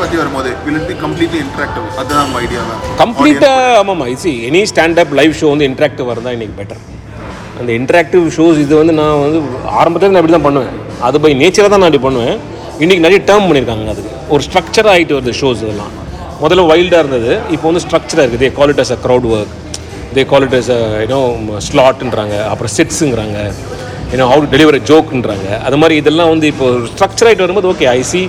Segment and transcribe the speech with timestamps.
[0.00, 1.86] பற்றி வரும்போது it be completely interactive?
[2.00, 6.82] அதுதான் நம்ம கம்ப்ளீட்டாக ஆமாம்மா இது எனி ஸ்டாண்டப் லைவ் ஷோ வந்து இன்ட்ராக்டிவ் இருந்தால் இன்றைக்கி பெட்டர்
[7.60, 9.38] அந்த இன்ட்ராக்டிவ் ஷோஸ் இது வந்து நான் வந்து
[9.80, 10.74] ஆரம்பத்தில் நான் இப்படி தான் பண்ணுவேன்.
[11.06, 12.36] அது பை நேச்சராக தான் நான் இப்படி பண்ணுவேன்.
[12.82, 14.12] இன்றைக்கி நிறைய டேர்ம் பண்ணியிருக்காங்க அதுக்கு.
[14.34, 15.92] ஒரு ஸ்ட்ரக்சர் ஆகிட்டு வருது ஷோஸ் இதெல்லாம்.
[16.42, 17.32] முதல்ல வைல்டாக இருந்தது.
[17.54, 19.54] இப்போ வந்து ஸ்ட்ரக்சராக இருக்குது they call it as a crowd work
[20.18, 20.70] they call it as
[21.04, 21.20] you know
[21.68, 23.38] ஸ்லாட்ன்றாங்க அப்புறம் செட்ஸுங்கிறாங்க
[24.12, 28.00] ஏன்னா ஹவு டு டெலிவர் ஜோக்குன்றாங்க அது மாதிரி இதெல்லாம் வந்து இப்போ ஸ்ட்ரக்சர் ஆகிட்டு வரும்போது okay I
[28.10, 28.20] see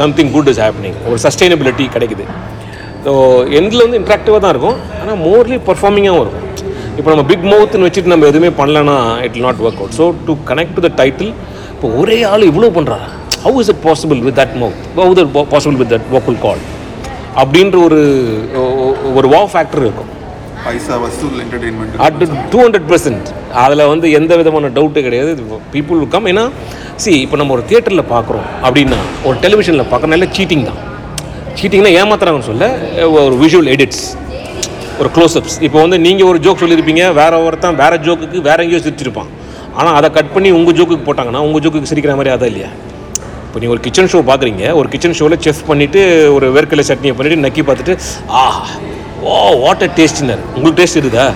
[0.00, 2.24] something good is happening ஒரு சஸ்டைனபிலிட்டி கிடைக்குது.
[3.04, 3.12] ஸோ
[3.58, 4.78] எண்டில் வந்து இன்ட்ராக்டிவாக தான் இருக்கும்.
[5.00, 6.48] ஆனால் மோர்லி பர்ஃபார்மிங்காகவும் இருக்கும்.
[6.98, 8.96] இப்போ நம்ம பிக் மவுத்னு வச்சுட்டு நம்ம எதுவுமே பண்ணலன்னா
[9.26, 11.32] it not work out so to connect to the title
[11.74, 13.06] இப்போ ஒரே ஆள் இவ்வளோ பண்ணுறாரு
[13.46, 16.62] how is it possible with that mouth how it possible with that vocal cord
[17.42, 18.00] அப்படின்ற ஒரு
[19.18, 20.10] ஒரு வா ஃபேக்டர் இருக்கும்.
[20.64, 23.28] பைசா வசூல் entertainment at two hundred percent
[23.64, 25.32] அதில் வந்து எந்த விதமான டவுட்டு கிடையாது.
[25.74, 26.44] பீப்புள் கம் ஏன்னா
[27.02, 28.98] சி இப்போ நம்ம ஒரு தியேட்டரில் பார்க்குறோம் அப்படின்னா
[29.28, 30.80] ஒரு டெலிவிஷனில் பார்க்குறனால சீட்டிங் தான்.
[31.60, 32.66] சீட்டிங்னா ஏமாத்துறாங்கன்னு சொல்ல
[33.24, 34.04] ஒரு விஷுவல் எடிட்ஸ்
[35.00, 39.30] ஒரு க்ளோஸ்அப்ஸ் இப்போ வந்து நீங்கள் ஒரு ஜோக் சொல்லியிருப்பீங்க வேற ஒருத்தன் வேற ஜோக்குக்கு வேற எங்கேயோ சிரிச்சிருப்பான்.
[39.78, 42.70] ஆனால் அதை கட் பண்ணி உங்கள் ஜோக்குக்கு போட்டாங்கன்னா உங்கள் ஜோக்குக்கு சிரிக்கிற மாதிரி அதான் இல்லையா?
[43.46, 46.00] இப்போ நீங்கள் ஒரு கிச்சன் ஷோ பார்க்குறீங்க ஒரு கிச்சன் ஷோவில் செஃப் பண்ணிவிட்டு
[46.36, 47.94] ஒரு வேர்க்கடலை சட்னியை பண்ணிவிட்டு நக்கி பார்த்துட்டு
[48.38, 48.42] ஆ
[49.30, 49.32] ஓ
[49.64, 51.26] வாட்டர் டேஸ்ட்னர் உங்களுக்கு டேஸ்ட் இருக்குதா?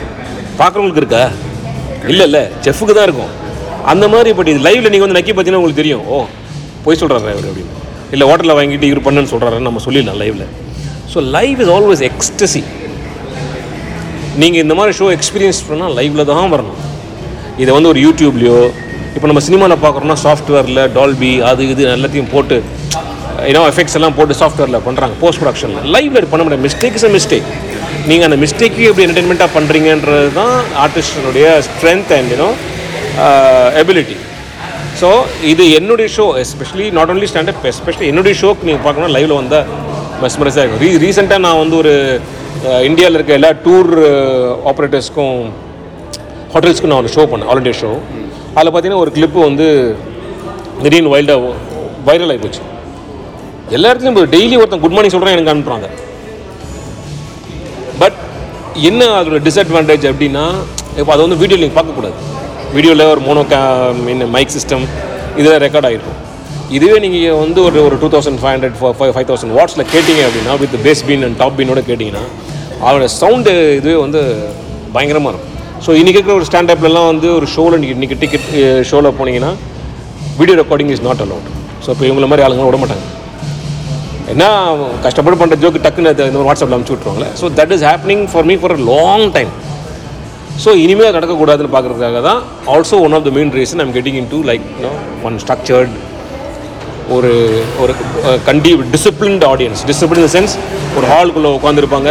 [0.61, 1.25] பார்க்குறவங்களுக்கு இருக்கா?
[2.13, 2.43] இல்லை இல்லை.
[2.65, 3.33] செஃப்புக்கு தான் இருக்கும்.
[3.93, 6.05] அந்த மாதிரி பட் இது லைவில் நீங்கள் வந்து நக்கி பார்த்தீங்கன்னா உங்களுக்கு தெரியும்.
[6.13, 6.17] ஓ
[6.85, 7.75] போய் சொல்கிறாரு அவர் அப்படின்னு.
[8.15, 10.47] இல்லை ஹோட்டலில் வாங்கிட்டு இவர் பண்ணுன்னு சொல்கிறாருன்னு நம்ம சொல்லிடலாம் லைவில்
[11.13, 12.63] so live is always ecstasy
[14.43, 16.81] நீங்கள் இந்த மாதிரி ஷோ எக்ஸ்பீரியன்ஸ் பண்ணால் லைவில் தான் வரணும்.
[17.63, 18.59] இதை வந்து ஒரு யூடியூப்லேயோ
[19.17, 22.57] இப்போ நம்ம சினிமாவில் பார்க்குறோம்னா சாஃப்ட்வேரில் டால்பி அது இது எல்லாத்தையும் போட்டு
[23.51, 26.65] ஏன்னா எஃபெக்ட்ஸ் எல்லாம் போட்டு சாஃப்ட்வேரில் பண்ணுறாங்க போஸ்ட் ப்ரொடக்ஷனில் லைவில் பண்ண முடியாது.
[26.69, 27.49] மிஸ்டேக் இஸ் அ மிஸ்டேக்
[28.09, 32.49] நீங்கள் அந்த மிஸ்டேக்கு எப்படி என்டர்டெயின்மெண்ட்டாக பண்ணுறீங்கன்றது தான் ஆர்டிஸ்டனுடைய strength and you know
[33.83, 34.17] ability
[35.01, 35.09] so
[35.53, 39.67] இது என்னுடைய show especially not only standup especially என்னுடைய ஷோக்கு நீங்கள் பார்க்கணும் லைவில் வந்தால்
[40.23, 40.83] மெஸ்மரைஸாக இருக்கும்.
[40.85, 41.93] ரீ ரீசெண்டாக நான் வந்து ஒரு
[42.69, 43.91] uh, இந்தியாவில் இருக்க எல்லா டூர்
[44.71, 45.37] ஆப்ரேட்டர்ஸ்க்கும்
[46.55, 47.91] ஹோட்டல்ஸ்க்கும் நான் ஒரு ஷோ பண்ணேன் ஆல் ஷோ
[48.57, 49.67] அதில் பார்த்தீங்கன்னா ஒரு கிளிப்பு வந்து
[50.85, 51.53] திடீர்னு வைல்டாக
[52.09, 52.63] வைரல் ஆகி போச்சு.
[53.77, 55.89] எல்லா இடத்துலையும் டெய்லி ஒருத்தன் குட் மார்னிங் சொல்கிறேன் எனக்கு அனுப்புகிறாங்க
[58.89, 60.45] என்ன அதோட டிஸ்அட்வான்டேஜ் அப்படின்னா
[61.01, 62.17] இப்போ அதை வந்து வீடியோ நீங்கள் பார்க்கக்கூடாது.
[62.77, 63.59] வீடியோவில் ஒரு மோனோ கே
[64.07, 64.85] மீன் மைக் சிஸ்டம்
[65.41, 66.19] இதில் ரெக்கார்ட் ஆகிருக்கும்.
[66.77, 70.55] இதுவே நீங்கள் வந்து ஒரு ஒரு two thousand five hundred five five thousand வாட்ஸில் கேட்டிங்க அப்படின்னா
[70.63, 72.25] with bass bin and top பீனோட கேட்டிங்கன்னா
[72.87, 74.23] அதோட சவுண்டு இதுவே வந்து
[74.97, 75.53] பயங்கரமாக இருக்கும்.
[75.85, 78.49] ஸோ இன்றைக்கி இருக்கிற ஒரு ஸ்டாண்டப்லலாம் வந்து ஒரு ஷோவில் நீங்கள் இன்றைக்கி டிக்கெட்
[78.91, 79.53] ஷோவில் போனீங்கன்னா
[80.41, 81.49] video recording is not allowed
[81.85, 83.05] so இப்போ இவங்கள மாதிரி ஆளுங்க விட மாட்டாங்க.
[84.33, 84.45] என்ன
[85.05, 88.75] கஷ்டப்பட்டு பண்ணுற ஜோக்கு டக்குன்னு இந்த வாட்ஸ்அப்பில் அனுப்பிச்சி விட்ருவாங்களே so that is happening for me for
[88.77, 89.53] a long time
[90.65, 92.41] so இனிமேல் அது நடக்கக்கூடாதுன்னு பார்க்குறதுக்காக தான்
[92.75, 94.91] also one of the main reason I'm getting in to like no
[95.29, 95.95] one structured
[97.17, 97.33] ஒரு
[97.83, 97.93] ஒரு
[98.47, 100.55] கண்டி டிசிப்ளின்ட் ஆடியன்ஸ் டிசிப்ளின் சென்ஸ்
[100.97, 102.11] ஒரு ஹாலுக்குள்ளே உட்காந்துருப்பாங்க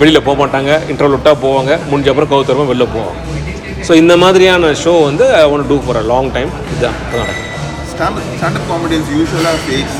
[0.00, 3.18] வெளியில் போக மாட்டாங்க இன்டர்வல் விட்டால் போவாங்க முடிஞ்ச அப்புறம் கவுத்தரமாக வெளில போவாங்க.
[3.86, 6.98] ஸோ இந்த மாதிரியான ஷோ வந்து I want to for a long time இதுதான்
[7.92, 9.96] ஸ்டாண்டப் காமெடியன்ஸ் யூஸ்வலாக ஃபேஸ்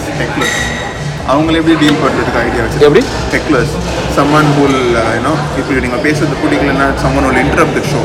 [1.31, 3.03] அவங்கள எப்படி டீல் பண்ணுறதுக்கு ஐடியா வச்சு எப்படி?
[3.35, 3.75] டெக்லர்ஸ்
[4.17, 4.79] சம்மன் ஹூல்
[5.11, 8.01] யூனோ இப்போ நீங்கள் பேசுறது பிடிக்கலன்னா someone will interrupt the show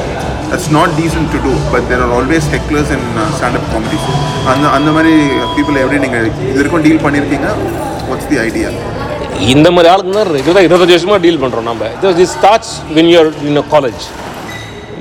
[0.51, 3.07] that's not decent to do but there are always hecklers in
[3.38, 4.06] standup comedies
[4.51, 5.13] அந்த அந்த மாதிரி
[5.56, 7.50] பீப்புளை எப்படி நீங்கள் இது வரைக்கும் டீல் பண்ணியிருக்கீங்க
[8.09, 8.69] வாட்ஸ் தி ஐடியா
[9.53, 11.89] இந்த மாதிரி ஆளுங்க தான் ரெகுலராக இருபத்தஞ்சு வருஷமாக டீல் பண்ணுறோம் நம்ம.
[11.97, 14.06] இது this starts when you're in college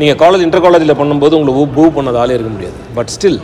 [0.01, 2.77] நீங்கள் காலேஜ் இன்டர் காலேஜில் பண்ணும்போது உங்களை பூ பண்ணது ஆளே இருக்க முடியாது.
[2.99, 3.39] பட் ஸ்டில்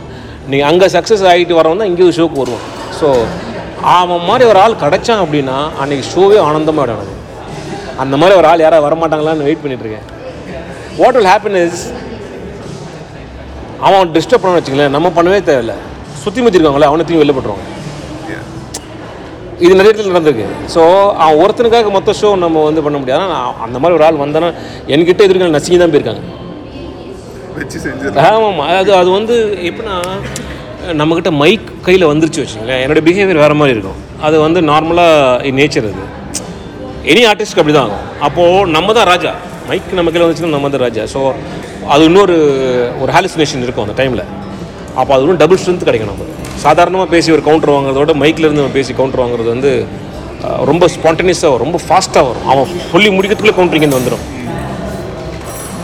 [0.51, 2.65] நீங்கள் அங்கே சக்ஸஸ் ஆகிட்டு வரவன் தான் இங்கே ஷோக்கு வருவான்
[2.99, 3.07] ஸோ
[3.91, 7.21] அவன் மாதிரி ஒரு ஆள் கிடைச்சான் அப்படின்னா அன்றைக்கி ஷோவே ஆனந்தமாக எனக்கு
[8.03, 10.07] அந்த மாதிரி ஒரு ஆள் யாராவது வரமாட்டாங்களான்னு வெயிட் பண்ணிட்டு இருக்கேன்.
[10.99, 11.83] வாட் வில் ஹேப்பன் இஸ்
[13.87, 15.75] அவன் டிஸ்டர்ப் பண்ண வச்சுங்களேன் நம்ம பண்ணவே தேவையில்லை.
[16.23, 17.67] சுற்றி முத்திருக்காங்களே அவனை தூக்கி வெளில போட்டுருவாங்க.
[19.63, 20.47] இது நிறைய இடத்துல நடந்திருக்கு.
[20.73, 20.81] ஸோ
[21.23, 23.25] அவன் ஒருத்தனுக்காக மொத்த ஷோ நம்ம வந்து பண்ண முடியாது.
[23.65, 24.49] அந்த மாதிரி ஒரு ஆள் வந்தானா
[24.93, 26.23] என்கிட்ட எதிர்க்க நசுங்கி தான் போயிருக்காங்க.
[28.29, 29.35] ஆமாம் அது அது வந்து
[29.69, 29.97] எப்படின்னா
[30.99, 33.99] நம்மக்கிட்ட மைக் கையில் வந்துருச்சு வச்சுங்களேன் என்னோடய பிஹேவியர் வேறு மாதிரி இருக்கும்.
[34.25, 36.03] அது வந்து நார்மலாக நேச்சர் அது.
[37.11, 38.05] எனி ஆர்டிஸ்ட்க்கு அப்படி தான் ஆகும்.
[38.27, 39.31] அப்போது நம்ம தான் ராஜா.
[39.69, 41.03] மைக் நம்ம கையில் வந்துச்சுன்னா நம்ம தான் ராஜா.
[41.13, 41.19] ஸோ
[41.93, 42.35] அது இன்னொரு
[43.03, 44.23] ஒரு ஹாலுசினேஷன் இருக்கும் அந்த டைமில்
[44.99, 46.35] அப்போ அது இன்னும் டபுள் ஸ்ட்ரென்த் கிடைக்கும் நமக்கு.
[46.65, 49.71] சாதாரணமாக பேசி ஒரு கவுண்டர் வாங்குறதோட மைக்கில் நம்ம பேசி கவுண்டர் வாங்குறது வந்து
[50.69, 51.65] ரொம்ப ஸ்பான்டேனியஸாக வரும்.
[51.67, 52.47] ரொம்ப ஃபாஸ்ட்டாக வரும்.
[52.51, 54.25] அவன் சொல்லி முடிக்கிறதுக்குள்ளே கவுண்டரிங் வந்து வந்துடும்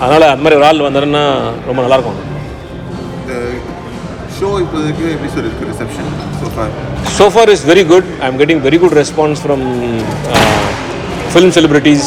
[0.03, 1.23] அதனால் அது மாதிரி ஒரு ஆள் வந்தாருன்னா
[1.69, 2.27] ரொம்ப நல்லாயிருக்கும்
[4.39, 6.09] ஷோ இப்போதைக்கு எப்படி சார் இருக்குது reception
[6.41, 6.73] so far
[7.19, 7.45] so far.
[7.53, 8.05] Is very good.
[8.25, 9.61] I'm getting very good response from
[10.33, 10.67] uh,
[11.33, 12.05] film celebrities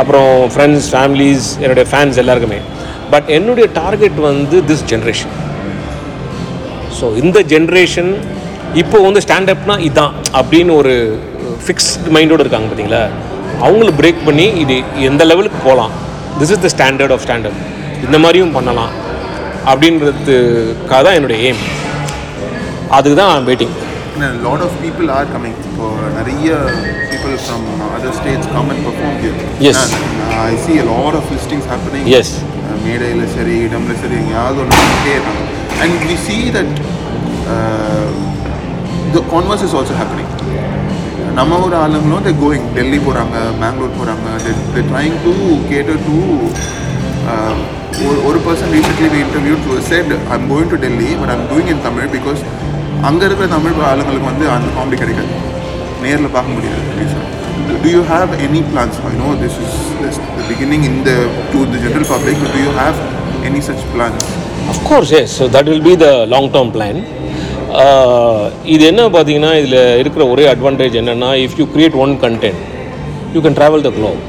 [0.00, 2.60] அப்புறம் ஃப்ரெண்ட்ஸ் ஃபேமிலிஸ் என்னுடைய ஃபேன்ஸ் எல்லாருக்குமே.
[3.12, 5.32] பட் என்னுடைய டார்கெட் வந்து திஸ் ஜென்ரேஷன்
[6.98, 8.10] ஸோ இந்த ஜென்ரேஷன்
[8.82, 10.94] இப்போ வந்து ஸ்டாண்டப்னா இதான் அப்படின்னு ஒரு
[11.66, 13.02] ஃபிக்ஸ்டு மைண்டோடு இருக்காங்க பார்த்தீங்களா?
[13.66, 14.76] அவங்களும் பிரேக் பண்ணி இது
[15.10, 15.92] எந்த லெவலுக்கு போகலாம்?
[16.40, 17.60] This is the standard of standard
[18.06, 18.92] இந்த மாதிரியும் பண்ணலாம்.
[19.70, 21.62] அப்படின்றதுக்காக தான் என்னுடைய எய்ம்
[22.98, 23.76] அதுக்கு தான் waiting
[24.42, 25.54] lot of people are coming.
[25.68, 25.86] இப்போ
[26.16, 26.48] நிறைய
[28.52, 29.36] come and perform here.
[29.58, 29.78] Yes.
[29.82, 29.94] And,
[30.24, 32.04] uh, I see a lot of listings happening.
[32.18, 32.32] Yes
[32.84, 35.42] மேடையில் சரி இடம்ல சரி எங்கேயாவது ஒன்று பண்ணிட்டே இருக்காங்க
[35.82, 36.74] and we see that
[39.14, 40.30] the converse is also happening
[41.38, 44.28] நம்ம ஒரு ஆளுங்களும் தே கோயிங் டெல்லி போகிறாங்க பெங்களூர் போகிறாங்க
[44.74, 45.34] they trying to
[45.70, 46.18] cater to
[47.22, 47.58] Um,
[48.28, 51.82] ஒரு person recently we interview to set I'm going to Delhi but I'm doing in
[51.84, 52.40] Tamil because
[53.08, 55.34] அங்கே இருக்கிற தமிழ் ஆளுங்களுக்கு வந்து அந்த காமெடி கிடைக்காது.
[56.04, 56.80] நேரில் பார்க்க முடியாது.
[57.84, 58.96] do you have any plans?
[59.10, 61.16] I know this is this, the beginning in the
[61.52, 62.98] to the general public but do you have
[63.50, 64.24] any such plans?
[64.72, 67.00] Of course yes so that will be the long term plan
[68.74, 72.62] இது என்ன பார்த்தீங்கன்னா இதில் இருக்கிற ஒரே advantage என்னென்னா if you create one content
[73.36, 74.20] you can travel the globe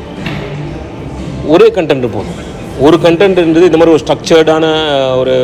[1.53, 2.39] ஒரே content போதும்.
[2.81, 4.65] ஒரு கண்டென்ட்ன்றது இந்த மாதிரி ஒரு ஸ்ட்ரக்சர்டான
[5.15, 5.35] ஒரு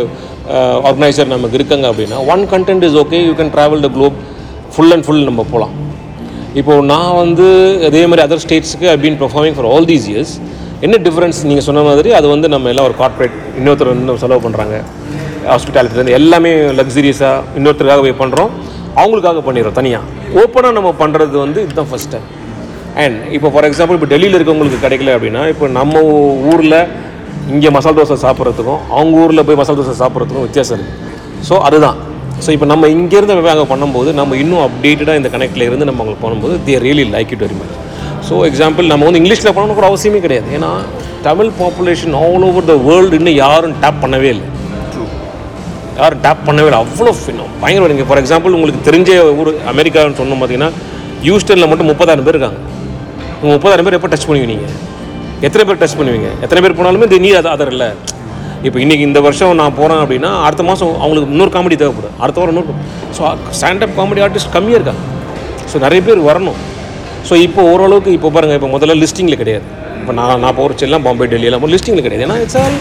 [0.84, 4.18] ஆர்கனைசர் நமக்கு இருக்காங்க அப்படின்னா one content is okay you can travel the globe
[4.74, 5.74] full and full நம்ம போகலாம்
[6.54, 7.48] இப்போது நான் வந்து
[7.90, 10.34] அதே மாதிரி other ஸ்டேட்ஸுக்கு I been performing for all these years
[10.82, 14.76] என்ன டிஃப்ரென்ஸ் நீங்கள் சொன்ன மாதிரி அது வந்து நம்ம எல்லாம் ஒரு கார்ப்பரேட் இன்னொருத்தர் வந்து செலவு பண்ணுறாங்க
[15.46, 18.52] ஹாஸ்பிட்டாலிட்டிலேருந்து எல்லாமே லக்ஸரியஸாக இன்னொருத்தருக்காக போய் பண்ணுறோம்
[18.96, 22.28] அவங்களுக்காக பண்ணிடுறோம் தனியாக ஓப்பனாக நம்ம பண்ணுறது வந்து இதுதான் ஃபஸ்ட் டைம்
[22.96, 26.02] அண்ட் இப்போ ஃபார் எக்ஸாம்பிள் இப்போ டெல்லியில் இருக்கவங்களுக்கு கிடைக்கல அப்படின்னா இப்போ நம்ம
[26.52, 26.80] ஊரில்
[27.54, 31.08] இங்கே மசால் தோசை சாப்பிட்றதுக்கும் அவங்க ஊரில் போய் மசால் தோசை சாப்பிட்றதுக்கும் வித்தியாசம் இருக்குது
[31.50, 31.98] ஸோ அதுதான்.
[32.44, 36.56] ஸோ இப்போ நம்ம இங்கேருந்து அங்கே பண்ணும்போது நம்ம இன்னும் அப்டேட்டடாக இந்த கனெக்டில் இருந்து நம்ம அவங்களுக்கு பண்ணும்போது
[36.68, 37.76] they really like it very much
[38.28, 40.48] so example நம்ம வந்து இங்கிலீஷில் பண்ணணும் கூட அவசியமே கிடையாது.
[40.58, 40.70] ஏன்னா
[41.28, 44.48] Tamil population all over the world இன்னும் யாரும் டேப் பண்ணவே இல்லை.
[46.00, 46.82] யாரும் டேப் பண்ணவே இல்லை.
[46.86, 49.10] அவ்வளோ ஃபினம் பயங்கர நீங்கள் ஃபார் எக்ஸாம்பிள் உங்களுக்கு தெரிஞ்ச
[49.40, 50.72] ஊர் அமெரிக்கான்னு சொன்னோம் பார்த்தீங்கன்னா
[51.30, 52.60] யூஸ்டனில் மட்டும் முப்பதாயிரம் பேர் இருக்காங்க.
[53.42, 54.74] உங்கள் முப்பதாயிரம் பேர் எப்போ டச் பண்ணுவீங்க நீங்கள்
[55.48, 56.30] எத்தனை பேர் டச் பண்ணுவீங்க?
[56.46, 57.90] எத்தனை பேர் போனாலுமே இது நீ அது அதர் இல்லை.
[58.68, 62.16] இப்போ இன்றைக்கி இந்த வருஷம் நான் போகிறேன் அப்படின்னா அடுத்த மாதம் அவங்களுக்கு இன்னொரு காமெடி தேவைப்படும்.
[62.24, 62.76] அடுத்த வாரம் இன்னொரு
[63.18, 63.22] ஸோ
[63.60, 65.04] ஸ்டாண்டப் காமெடி ஆர்டிஸ்ட் கம்மியாக இருக்காங்க.
[65.72, 66.60] ஸோ நிறைய பேர் வரணும்.
[67.30, 69.66] ஸோ இப்போ ஓரளவுக்கு இப்போ பாருங்கள் இப்போ முதல்ல லிஸ்டிங்கில் கிடையாது.
[70.02, 72.26] இப்போ நான் நான் போகிற எல்லாம் பாம்பே டெல்லி எல்லாம் லிஸ்டிங்கில் கிடையாது.
[72.28, 72.78] ஏன்னா இட்ஸ் ஆல்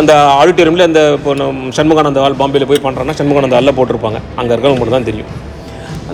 [0.00, 4.20] அந்த ஆடிட்டோரியமில் அந்த இப்போ நம்ம சண்முகானந்த ஆள் பாம்பேயில் போய் பண்ணுறேன்னா சண்முகானந்த ஆளில் போட்டிருப்பாங்க.
[4.40, 5.30] அங்கே இருக்கிறவங்க மட்டும் தான் தெரியும்.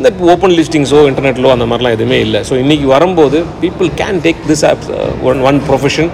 [0.01, 2.41] அந்த ஓப்பன் லிஸ்டிங்ஸோ இன்டர்நெட்லோ அந்த மாதிரிலாம் எதுவுமே இல்லை.
[2.49, 4.89] ஸோ இன்றைக்கி வரும்போது people can take this up as
[5.31, 6.09] one one profession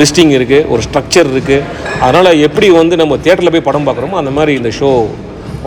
[0.00, 1.58] listing இருக்குது ஒரு ஸ்ட்ரக்சர் இருக்குது
[2.06, 4.88] அதனால் எப்படி வந்து நம்ம தேட்டரில் போய் படம் பார்க்குறோமோ அந்த மாதிரி இந்த ஷோ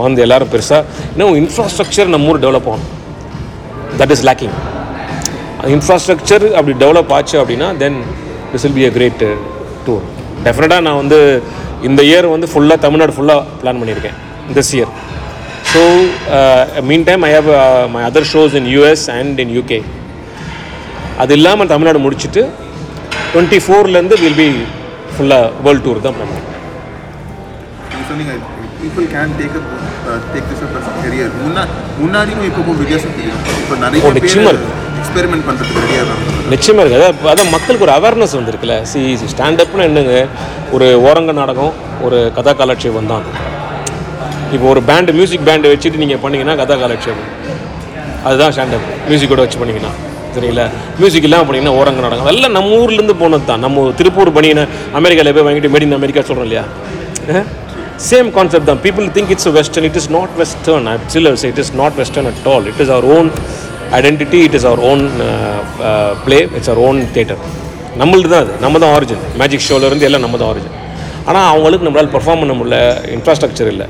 [0.05, 0.81] வந்து எல்லோரும் பெருசாக
[1.13, 2.89] இன்னும் இன்ஃப்ராஸ்ட்ரக்சர் நம்ம ஊர் டெவலப் ஆகணும்.
[4.01, 4.55] தட் இஸ் லேக்கிங்
[5.75, 7.97] இன்ஃப்ராஸ்ட்ரக்சர் அப்படி டெவலப் ஆச்சு அப்படின்னா then
[8.51, 9.23] this will be a great
[9.87, 10.03] tour
[10.47, 11.19] டெஃபினட்டாக நான் வந்து
[11.89, 14.17] இந்த இயர் வந்து ஃபுல்லாக தமிழ்நாடு ஃபுல்லாக பிளான் பண்ணியிருக்கேன்.
[14.59, 14.91] This year
[15.71, 15.81] so
[16.89, 17.49] mean time I have
[17.93, 19.79] my other shows in US and in UK
[21.23, 22.41] அது இல்லாமல் தமிழ்நாடு முடிச்சுட்டு
[23.33, 24.47] டுவெண்ட்டி ஃபோர்லேருந்து வில் பி
[25.13, 26.33] ஃபுல்லாக வேர்ல்டு டூர் தான் பிளான்
[27.91, 28.33] நீங்க சொன்னீங்க
[28.81, 29.57] people can take
[30.33, 31.63] take this up career முன்னா
[32.01, 33.41] முன்னாடியும் இப்போ வித்தியாசம் தெரியும்.
[33.61, 34.77] இப்போ ஓ, நிறைய நிச்சயமா பேர் இருக்கு.
[35.01, 36.47] எக்ஸ்பெரிமெண்ட் பண்ணுறதுக்கு ரெடியாக இருக்காங்க.
[36.53, 38.77] நிச்சயமாக இருக்குது அதான் அதான் மக்களுக்கு ஒரு அவேர்னஸ் வந்திருக்குல்ல.
[38.91, 38.99] சி
[39.33, 40.15] ஸ்டாண்டப்னு என்னங்க?
[40.75, 41.73] ஒரு ஓரங்க நாடகம்
[42.07, 43.25] ஒரு கதா காலட்சேபம் தான்
[44.55, 47.27] இப்போ ஒரு பேண்டு மியூசிக் பேண்டு வச்சுட்டு நீங்கள் பண்ணீங்கன்னா கதா காலட்சேபம்.
[48.27, 49.91] அதுதான் ஸ்டாண்டப் மியூசிக்கோட வச்சு பண்ணிங்கன்னா.
[50.35, 50.65] சரிங்களா?
[50.99, 52.27] மியூசிக் இல்லாமல் பண்ணிங்கன்னா ஓரங்க நடக்கும்.
[52.29, 54.65] அதெல்லாம் நம்ம ஊர்லேருந்து போனது தான் நம்ம திருப்பூர் பண்ணின
[54.99, 56.63] அமெரிக்காவில் போய் வாங்கிட்டு மேட் இன் அமெரிக்கா சொல்கிறோம் இல்லையா?
[58.09, 58.81] சேம் கான்செப்ட் தான்.
[58.85, 62.67] People think it's western it is not western chillers it is not western at all
[62.71, 63.27] it is our own
[63.99, 65.03] identity it is our own
[66.25, 67.41] play it's our own theatre
[68.01, 68.53] நம்மளது தான் அது.
[68.65, 70.75] நம்ம தான் origin magic ஷோலேருந்து எல்லாம் நம்ம தான் origin
[71.29, 72.77] ஆனால் அவங்களுக்கு நம்மளால் பெர்ஃபார்ம் பண்ண முடியல
[73.15, 73.87] இன்ஃப்ராஸ்ட்ரக்சர் இல்லை.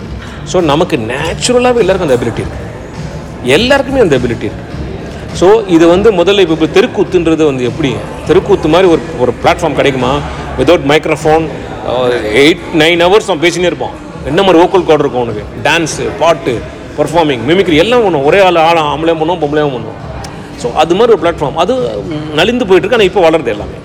[0.51, 2.69] ஸோ நமக்கு நேச்சுரலாகவே எல்லாருக்கும் அந்த அபிலிட்டி இருக்குது
[3.57, 4.69] எல்லாருக்குமே அந்த எபிலிட்டி இருக்குது
[5.39, 7.91] ஸோ இது வந்து முதல்ல இப்போ இப்போ தெருக்கூத்துன்றது வந்து எப்படி?
[8.29, 10.11] தெருக்கூத்து மாதிரி ஒரு ஒரு பிளாட்ஃபார்ம் கிடைக்குமா?
[10.59, 11.45] Without microphone
[12.41, 13.95] eight nine hours நம்ம பேசினே இருப்போம்.
[14.31, 15.43] என்ன மாதிரி ஓக்கல் கோட் இருக்கும் உனக்கு?
[15.67, 16.53] டான்ஸு பாட்டு
[16.97, 18.25] பர்ஃபார்மிங் மிமிக்ரி எல்லாம் பண்ணும்.
[18.29, 19.99] ஒரே ஆள் ஆள் ஆம்பளையும் பண்ணுவோம் பொம்பளையும் பண்ணுவோம்
[20.61, 21.73] ஸோ அது மாதிரி ஒரு பிளாட்ஃபார்ம் அது
[22.39, 23.77] நலிந்து போயிட்டுருக்கு ஆனால் இப்போ வளருது எல்லாமே.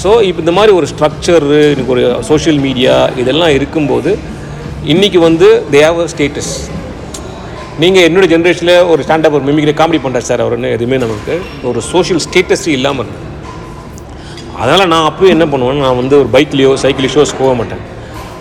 [0.00, 4.12] ஸோ இப்போ இந்த மாதிரி ஒரு ஸ்ட்ரக்சரு எனக்கு ஒரு சோஷியல் மீடியா இதெல்லாம் இருக்கும்போது
[4.92, 6.52] இன்றைக்கி வந்து தே ஹாவ் அ ஸ்டேட்டஸ்
[7.82, 11.34] நீங்கள் என்னோடய ஜென்ரேஷனில் ஒரு ஸ்டாண்டப் ஒரு மிமிக்ரி காமெடி பண்ணுறாரு சார் அவருன்னு எதுவுமே நமக்கு
[11.68, 13.30] ஒரு சோஷியல் ஸ்டேட்டஸ் இல்லாமல் இருந்தது
[14.62, 17.82] அதனால் நான் அப்போ என்ன பண்ணுவேன் நான் வந்து ஒரு பைக்லேயோ சைக்கிள் போக மாட்டேன்.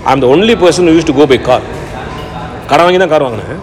[0.06, 1.66] I am the only person use to go by car
[2.70, 3.62] கடை வாங்கி தான் கார் வாங்கினேன்.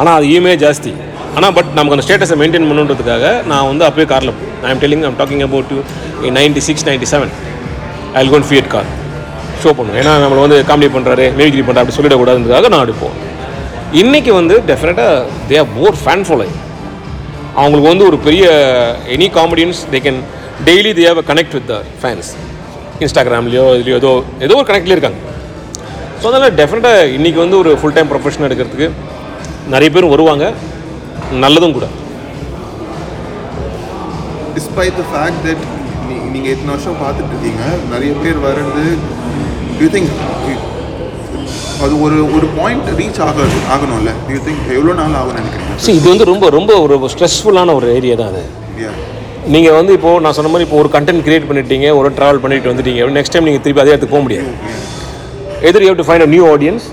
[0.00, 0.92] ஆனால் அது இஎம்ஐ ஜாஸ்தி.
[1.38, 4.32] ஆனால் பட் நமக்கு அந்த ஸ்டேட்டஸை மெயின்டைன் பண்ணுன்றதுக்காக நான் வந்து அப்போயே காரில்
[4.66, 5.78] I am telling I'm talking about two
[6.38, 7.32] ninety six ninety seven
[8.20, 8.88] I gone Fiat car
[9.62, 9.98] show பண்ணுவேன்.
[10.02, 13.16] ஏன்னா நம்மளை வந்து காமெடி பண்ணுறாரு மிமிக்ரி பண்ணுறாரு அப்படி சொல்லிடக்கூடாதுன்றதுக்காக நான் அடிப்போம்
[14.02, 15.14] இன்றைக்கி வந்து டெஃபினட்டாக
[15.50, 16.56] they are more fan following
[17.60, 18.44] அவங்களுக்கு வந்து ஒரு பெரிய
[19.16, 20.20] any comedians they can
[20.68, 22.30] daily they have connect with the fans
[23.04, 24.12] இன்ஸ்டாகிராம்லேயோ இதுலையோ ஏதோ
[24.46, 25.20] ஏதோ ஒரு கனெக்ட்லேயே இருக்காங்க.
[26.20, 28.88] ஸோ அதனால் டெஃபினட்டாக இன்றைக்கி வந்து ஒரு ஃபுல் டைம் ப்ரொஃபஷன் எடுக்கிறதுக்கு
[29.74, 30.44] நிறைய பேர் வருவாங்க.
[31.44, 31.86] நல்லதும் கூட.
[34.56, 35.64] டிஸ்பைட் த ஃபேக்ட் தட்
[36.34, 37.62] நீங்கள் இத்தனை வருஷம் பார்த்துட்டு இருக்கீங்க
[37.92, 38.84] நிறைய பேர் வர்றது
[39.82, 40.12] யூ திங்க்
[41.84, 44.10] அது ஒரு ஒரு பாயிண்ட் ரீச் ஆக ஆகணும்ல?
[44.32, 45.74] யூ திங்க் எவ்வளோ நாள் ஆகும்னு நினைக்கிறீங்க?
[45.84, 48.42] சரி இது வந்து ரொம்ப ரொம்ப ஒரு ஸ்ட்ரெஸ்ஃபுல்லான ஒரு ஏரியா தான் அது.
[49.54, 53.08] நீங்கள் வந்து இப்போது நான் சொன்ன மாதிரி இப்போ ஒரு கண்டென்ட் கிரியேட் பண்ணிட்டீங்க ஒரு ட்ராவல் பண்ணிட்டு வந்துட்டீங்க
[53.16, 54.50] நெக்ஸ்ட் டைம் நீங்கள் திருப்பி அதே இடத்துக்கு போக முடியாது.
[55.70, 56.86] Either you have to find a new audience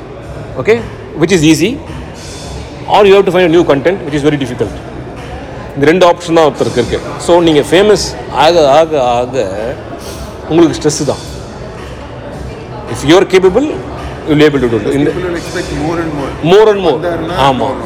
[0.61, 0.75] okay
[1.21, 1.69] which is easy
[2.95, 4.77] or you have to find new content which is very difficult
[5.75, 8.05] இந்த ரெண்டு ஆப்ஷன் தான் ஒருத்தருக்கு இருக்குது ஸோ நீங்கள் ஃபேமஸ்
[8.45, 9.36] ஆக ஆக ஆக
[10.50, 11.21] உங்களுக்கு ஸ்ட்ரெஸ்ஸு தான்.
[12.93, 13.67] If you're capable
[14.29, 15.10] you able to do இந்த.
[16.51, 17.00] மோர் அண்ட் மோர்
[17.45, 17.77] ஆமாம்.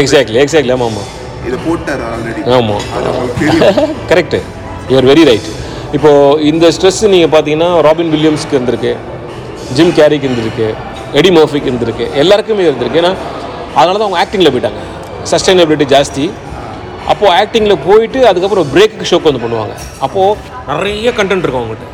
[0.00, 1.08] எக்ஸாக்ட்லி எக்ஸாக்ட்லி ஆமாம் ஆமாம்
[1.48, 2.84] இதை போட்டார் ஆல்ரெடி ஆமாம்
[4.10, 4.38] கரெக்டு
[4.90, 5.48] யூஆர் வெரி ரைட்
[5.96, 8.92] இப்போது இந்த ஸ்ட்ரெஸ் நீங்கள் பார்த்தீங்கன்னா ராபின் வில்லியம்ஸ்க்கு இருந்திருக்கு.
[9.76, 10.68] ஜிம் கேரிக்கு இருந்திருக்கு
[11.18, 13.00] எடி மோஃபிக் இருந்திருக்கு எல்லாருக்குமே இருந்திருக்கு.
[13.02, 13.12] ஏன்னா
[13.78, 14.80] அதனால தான் அவங்க ஆக்டிங்கில் போயிட்டாங்க.
[15.32, 16.24] சஸ்டைனபிலிட்டி ஜாஸ்தி.
[17.10, 19.74] அப்போது ஆக்டிங்கில் போயிட்டு அதுக்கப்புறம் பிரேக்கு ஷோக்கு வந்து பண்ணுவாங்க.
[20.06, 20.36] அப்போது
[20.70, 21.88] நிறைய கண்டென்ட் இருக்கும் அவங்ககிட்ட.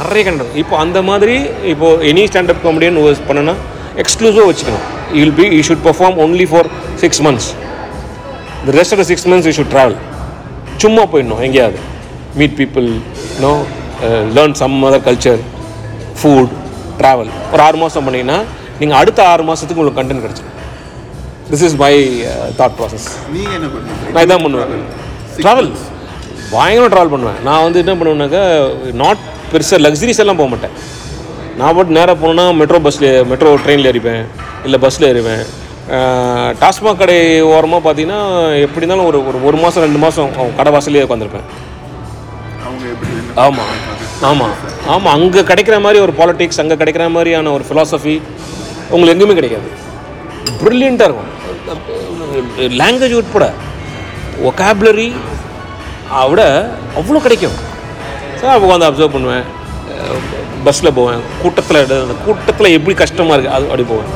[0.00, 1.36] நிறைய கண்டென்ட் இப்போ அந்த மாதிரி
[1.72, 3.54] இப்போது எனி ஸ்டாண்டப் காமெடியன் பண்ணனா
[4.02, 4.84] எக்ஸ்க்ளூசிவாக வச்சுக்கணும்.
[5.18, 6.68] You'll be you should perform only for
[7.02, 7.48] six months
[8.66, 9.96] the rest of the six months you should travel
[10.84, 11.80] சும்மா போயிடணும் எங்கேயாவது.
[12.40, 12.88] Meet people
[13.44, 13.52] know
[14.36, 15.40] learn some other culture
[16.20, 16.52] food
[17.00, 18.38] travel ஒரு ஆறு மாதம் பண்ணிங்கன்னா
[18.80, 20.54] நீங்கள் அடுத்த ஆறு மாதத்துக்கு உங்களுக்கு கண்டென்ட் கிடச்சிடும்
[21.50, 21.92] this is my
[22.60, 24.12] thought process நீங்க என்ன பண்ணுவீங்க?
[24.14, 24.86] நான் இதான் பண்ணுவேன்.
[25.44, 25.70] ட்ராவல்
[26.54, 27.38] பயங்கரம் ட்ராவல் பண்ணுவேன்.
[27.48, 28.42] நான் வந்து என்ன பண்ணுவேன்னாக்கா
[29.02, 29.22] நாட்
[29.52, 30.74] பெருசாக லக்ஸரிஸ் எல்லாம் போக மாட்டேன்.
[31.60, 34.24] நான் பாட்டு நேராக போனேன்னா மெட்ரோ பஸ்ஸில் மெட்ரோ ட்ரெயினில் ஏறிப்பேன்.
[34.66, 35.44] இல்லை பஸ்ஸில் ஏறுவேன்.
[36.60, 37.16] டாஸ்மாக் கடை
[37.54, 38.20] ஓரமாக பார்த்தீங்கன்னா
[38.64, 41.46] எப்படி இருந்தாலும் ஒரு ஒரு மாதம் ரெண்டு மாதம் கடை வாசல்லே உட்காந்துருப்பேன்
[42.64, 43.12] அவங்க எப்படி
[43.44, 43.72] ஆமாம்
[44.28, 44.54] ஆமாம்
[44.92, 48.14] ஆமாம் அங்கே கிடைக்கிற மாதிரி ஒரு பாலிட்டிக்ஸ் அங்கே கிடைக்கிற மாதிரியான ஒரு ஃபிலாசபி
[48.92, 49.68] உங்களுக்கு எங்கேயுமே கிடைக்காது.
[50.62, 51.32] ப்ரில்லியண்ட்டாக இருக்கும்.
[52.80, 53.46] லாங்குவேஜ் உட்பட
[54.48, 55.08] ஒகாபுலரி
[56.30, 56.42] விட
[56.98, 57.56] அவ்வளோ கிடைக்கும்.
[58.40, 59.44] சார் அப்போ உட்காந்து அப்சர்வ் பண்ணுவேன்.
[60.66, 61.20] பஸ்ஸில் போவேன்.
[61.42, 64.10] கூட்டத்தில் அந்த கூட்டத்தில் எப்படி கஷ்டமாக இருக்குது அது அப்படி போவேன்.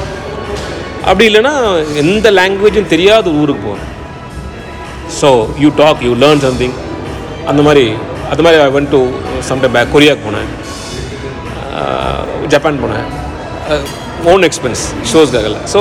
[1.08, 1.54] அப்படி இல்லைன்னா
[2.02, 3.86] எந்த லாங்குவேஜும் தெரியாத ஊருக்கு போவேன்.
[5.20, 5.28] So
[5.64, 6.76] you talk you learn something
[7.50, 7.84] அந்த மாதிரி
[8.32, 9.00] அந்த மாதிரி I went to
[9.48, 10.50] sometime back கொரியாவுக்கு போனேன்.
[12.52, 13.06] ஜப்பான் போனேன்.
[14.32, 15.80] ஓன் எக்ஸ்பென்ஸ் ஷோஸ்க்காகல ஸோ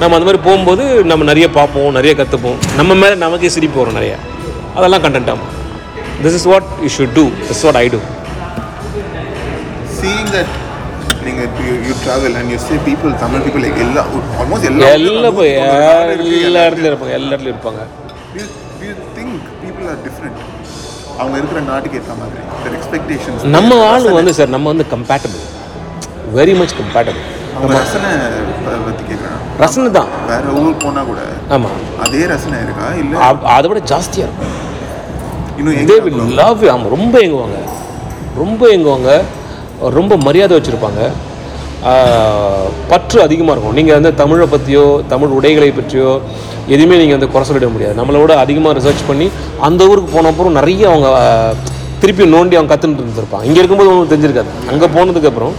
[0.00, 4.14] நம்ம அந்த மாதிரி போகும்போது நம்ம நிறைய பார்ப்போம் நிறைய கற்றுப்போம் நம்ம மேலே நமக்கே சிரிப்பு வரும் நிறைய.
[4.78, 5.52] அதெல்லாம் கண்டென்ட் ஆகும்
[6.24, 8.00] this is what you should do this what I do
[10.00, 10.52] seeing that
[11.26, 11.42] நீங்க
[11.88, 14.04] you travel and you say people Tamil people எல்லா
[14.42, 17.82] ஆல்மோஸ்ட் எல்லா எல்லா இடத்துலையும் இருப்பாங்க எல்லா இடத்துலையும் இருப்பாங்க.
[19.16, 20.38] திங்க் பீப்புள் ஆர் டிஃப்ரெண்ட்
[21.18, 22.36] அவங்க இருக்கிற நாட்டுக்கு ஏற்ற மாதிரி
[22.76, 23.44] expectations.
[23.46, 25.44] நம்ம ஆள் வந்து சார் நம்ம வந்து கம்பேட்டபிள்
[26.34, 28.10] வெரி மச் கம்பேட்டபிள் அவங்க ரசனை
[28.64, 30.06] ப- பத்தி கேட்குறேன் ரசனை தான்.
[30.26, 31.70] வேற ஊர் போனா கூட ஆமாம்
[32.06, 32.86] அதே ரசனை இருக்கா?
[32.94, 33.18] இல்ல?
[33.46, 34.66] அதை விட ஜாஸ்தியாக இருக்கும்.
[35.56, 37.58] இன்னும் தே வில் லவ் ஆமாம் ரொம்ப எங்குவாங்க
[38.36, 39.22] ரொம்ப எங்குவாங்க
[39.90, 41.10] ரொம்ப மரியாதை வச்சுருப்பாங்க.
[42.88, 43.74] பற்று அதிகமாக இருக்கும்.
[43.74, 46.20] நீங்கள் வந்து தமிழை பற்றியோ தமிழ் உடைகளை பற்றியோ
[46.74, 47.94] எதுவுமே நீங்கள் வந்து குறை சொல்லிட முடியாது.
[48.00, 49.26] நம்மளோட அதிகமாக ரிசர்ச் பண்ணி
[49.68, 51.08] அந்த ஊருக்கு போன அப்புறம் நிறைய அவங்க
[52.02, 53.44] திருப்பி நோண்டி அவங்க கற்றுட்டு இருந்திருப்பாங்க.
[53.48, 54.50] இங்கே இருக்கும்போது ஒன்றும் தெரிஞ்சிருக்காது.
[54.72, 55.54] அங்கே போனதுக்கப்புறம்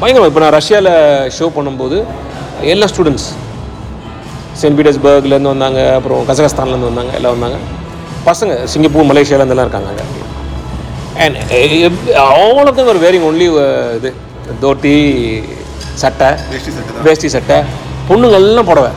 [0.00, 0.92] பயங்கரம் இப்போ நான் ரஷ்யாவில்
[1.38, 1.98] ஷோ பண்ணும்போது
[2.72, 3.28] எல்லா ஸ்டூடெண்ட்ஸ்
[4.60, 7.58] சென்ட் பீட்டர்ஸ்பர்க்லேருந்து வந்தாங்க அப்புறம் கசகஸ்தான்லேருந்து வந்தாங்க எல்லாம் வந்தாங்க.
[8.28, 10.04] பசங்க சிங்கப்பூர் மலேசியாவிலேருந்துலாம் இருக்காங்க அங்கே.
[11.24, 11.36] And
[12.26, 13.48] all of them are wearing only
[13.98, 14.10] இது
[14.64, 14.94] தோட்டி
[16.02, 17.04] சட்டை வேஷ்டி சட்டை தான்.
[17.08, 17.58] வேஷ்டி சட்டை
[18.08, 18.90] பொண்ணுங்க எல்லாம் புடவை.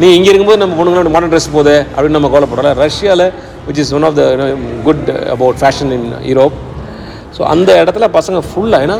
[0.00, 3.26] நீ இங்கே இருக்கும்போது நம்ம பொண்ணுங்க மாடர்ன் ட்ரெஸ் போதே அப்படின்னு நம்ம கவலைப்படல ரஷ்யாவில்
[3.68, 4.24] which is one of the
[4.88, 6.56] good about fashion in Europe
[7.36, 8.98] so அந்த இடத்துல பசங்க ஃபுல்லாக ஏன்னா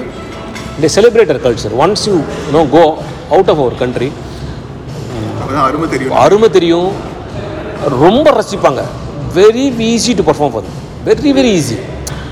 [0.82, 2.16] they celebrate culture once you
[2.56, 2.84] know go
[3.34, 4.08] out of our country
[5.66, 6.14] அருமை தெரியும்.
[6.22, 6.88] அருமை தெரியும்.
[8.02, 8.80] ரொம்ப ரசிப்பாங்க.
[9.36, 10.66] Very easy to perform for
[11.08, 11.76] very very easy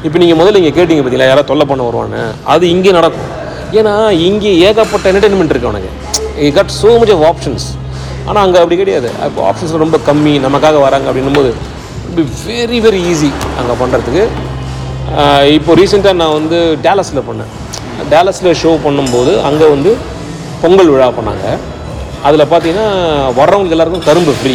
[0.06, 2.23] இப்போ நீங்கள் முதல்ல இங்கே கேட்டீங்க பார்த்தீங்களா யாராவது தொல்லை பண்ண வருவான்னு?
[2.54, 3.30] அது இங்கே நடக்கும்.
[3.78, 3.94] ஏன்னா
[4.28, 5.92] இங்கே ஏகப்பட்ட என்டர்டெயின்மெண்ட் இருக்கு அவனுக்கு.
[6.47, 7.66] You got so much of options
[8.28, 9.09] ஆனால் அங்கே அப்படி கிடையாது.
[9.28, 11.50] இப்போ ஆப்ஷன்ஸ் ரொம்ப கம்மி நமக்காக வராங்க அப்படின்னும் போது
[12.47, 14.25] வெரி வெரி ஈஸி அங்கே பண்ணுறதுக்கு
[15.57, 17.50] இப்போ ரீசெண்டாக நான் வந்து டேலஸில் பண்ணேன்.
[18.12, 19.90] டேலஸில் ஷோ பண்ணும்போது அங்கே வந்து
[20.62, 21.47] பொங்கல் விழா பண்ணாங்க.
[22.28, 22.87] அதில் பார்த்தீங்கன்னா
[23.38, 24.54] வர்றவங்களுக்கு எல்லாருக்கும் கரும்பு ஃப்ரீ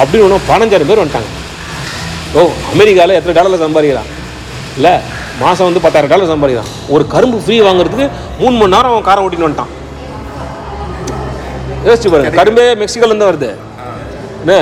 [0.00, 1.30] அப்படின்னு ஒன்றும் பதினஞ்சாயிரம் பேர் வந்துட்டாங்க.
[2.38, 2.40] ஓ
[2.74, 4.10] அமெரிக்காவில் எத்தனை டாலரில் சம்பாதிக்கிறான்?
[4.78, 4.94] இல்லை
[5.42, 6.72] மாதம் வந்து பத்தாயிரம் டாலர் சம்பாதிக்கிறான்.
[6.94, 8.06] ஒரு கரும்பு ஃப்ரீ வாங்குறதுக்கு
[8.42, 9.72] மூணு மணி நேரம் அவன் காரை ஓட்டின்னு வந்துட்டான்.
[11.86, 12.30] யோசிச்சு பாருங்க.
[12.40, 13.50] கரும்பே மெக்சிகோலேருந்து வருது.
[14.42, 14.54] என்ன?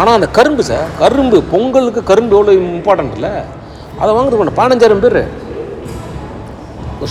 [0.00, 3.32] ஆனால் அந்த கரும்பு சார் கரும்பு பொங்கலுக்கு கரும்பு எவ்வளோ இம்பார்ட்டன்ட் இல்லை?
[4.00, 5.20] அதை வாங்குறது பண்ண பதினஞ்சாயிரம் பேர்.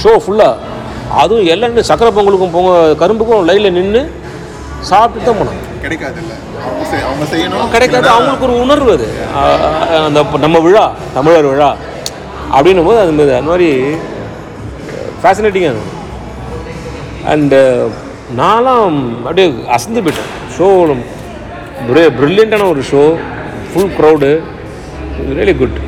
[0.01, 0.71] ஷோ ஃபுல்லாக
[1.21, 2.71] அதுவும் எல்லாமே சக்கரை பொங்கலுக்கும் பொங்க
[3.01, 4.01] கரும்புக்கும் லைனில் நின்று
[4.91, 6.19] சாப்பிட்டு தான் போனாங்க கிடைக்காது
[7.05, 7.69] அவங்க செய்யணும்.
[7.73, 8.07] கிடைக்காது.
[8.15, 9.07] அவங்களுக்கு ஒரு உணர்வு அது.
[10.07, 10.83] அந்த நம்ம விழா
[11.15, 11.69] தமிழர் விழா
[12.55, 13.69] அப்படின்னும் போது அது அந்த மாதிரி
[15.21, 15.99] ஃபேசினேட்டிங்காக இருக்கும்
[17.33, 17.59] அண்டு
[18.39, 20.31] நான்லாம் அப்படியே அசந்து போயிட்டேன்.
[20.55, 20.67] ஷோ
[22.19, 23.03] ப்ரில்லியண்ட்டான ஒரு show
[23.71, 24.29] full crowd
[25.37, 25.79] really good